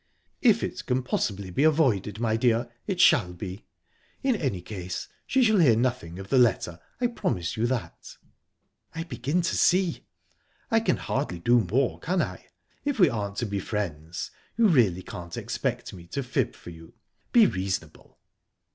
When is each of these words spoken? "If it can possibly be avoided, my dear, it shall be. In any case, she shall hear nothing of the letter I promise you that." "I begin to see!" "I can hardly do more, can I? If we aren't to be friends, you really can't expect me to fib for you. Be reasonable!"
"If 0.41 0.63
it 0.63 0.83
can 0.87 1.03
possibly 1.03 1.51
be 1.51 1.63
avoided, 1.63 2.19
my 2.19 2.35
dear, 2.35 2.71
it 2.87 2.99
shall 2.99 3.33
be. 3.33 3.67
In 4.23 4.35
any 4.35 4.59
case, 4.59 5.07
she 5.27 5.43
shall 5.43 5.59
hear 5.59 5.75
nothing 5.75 6.17
of 6.17 6.29
the 6.29 6.39
letter 6.39 6.79
I 6.99 7.05
promise 7.05 7.55
you 7.55 7.67
that." 7.67 8.17
"I 8.95 9.03
begin 9.03 9.43
to 9.43 9.55
see!" 9.55 10.07
"I 10.71 10.79
can 10.79 10.97
hardly 10.97 11.37
do 11.37 11.59
more, 11.59 11.99
can 11.99 12.19
I? 12.19 12.47
If 12.83 12.97
we 12.97 13.09
aren't 13.11 13.35
to 13.37 13.45
be 13.45 13.59
friends, 13.59 14.31
you 14.57 14.69
really 14.69 15.03
can't 15.03 15.37
expect 15.37 15.93
me 15.93 16.07
to 16.07 16.23
fib 16.23 16.55
for 16.55 16.71
you. 16.71 16.95
Be 17.31 17.45
reasonable!" 17.45 18.17